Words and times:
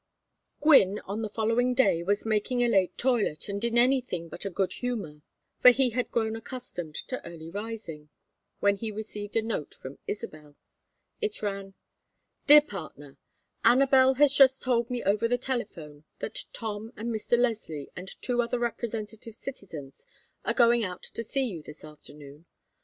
XII 0.01 0.59
Gwynne, 0.63 0.99
on 1.05 1.21
the 1.21 1.29
following 1.29 1.75
day, 1.75 2.01
was 2.01 2.25
making 2.25 2.63
a 2.63 2.67
late 2.67 2.97
toilet, 2.97 3.47
and 3.47 3.63
in 3.63 3.77
anything 3.77 4.29
but 4.29 4.45
a 4.45 4.49
good 4.49 4.73
humor, 4.73 5.21
for 5.59 5.69
he 5.69 5.91
had 5.91 6.09
grown 6.09 6.35
accustomed 6.35 6.95
to 7.07 7.23
early 7.23 7.51
rising, 7.51 8.09
when 8.61 8.77
he 8.77 8.89
received 8.89 9.35
a 9.35 9.43
note 9.43 9.75
from 9.75 9.99
Isabel. 10.07 10.55
It 11.21 11.43
ran: 11.43 11.75
DEAR 12.47 12.61
PARTNER, 12.61 13.19
Anabel 13.63 14.15
has 14.17 14.33
just 14.33 14.63
told 14.63 14.89
me 14.89 15.03
over 15.03 15.27
the 15.27 15.37
telephone 15.37 16.03
that 16.17 16.45
Tom 16.51 16.91
and 16.97 17.11
Mr. 17.13 17.37
Leslie 17.37 17.91
and 17.95 18.09
two 18.23 18.41
other 18.41 18.57
representative 18.57 19.35
citizens 19.35 20.07
are 20.43 20.55
going 20.55 20.83
out 20.83 21.03
to 21.03 21.23
see 21.23 21.45
you 21.45 21.61
this 21.61 21.83
afternoon. 21.85 22.47